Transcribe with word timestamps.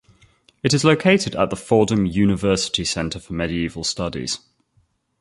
It 0.63 0.73
is 0.73 0.83
located 0.83 1.35
at 1.35 1.51
the 1.51 1.55
Fordham 1.55 2.07
University 2.07 2.83
Center 2.83 3.19
for 3.19 3.33
Medieval 3.33 3.83
Studies. 3.83 4.39